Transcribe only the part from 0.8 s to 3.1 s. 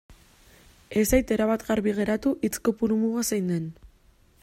Ez zait erabat garbi geratu hitz kopuru